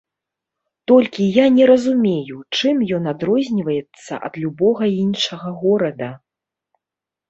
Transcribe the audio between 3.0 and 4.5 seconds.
адрозніваецца ад